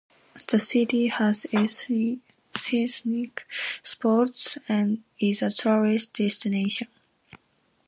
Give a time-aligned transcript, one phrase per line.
[0.47, 1.45] The city has
[2.55, 3.45] scenic
[3.83, 6.87] spots and is a tourist destination.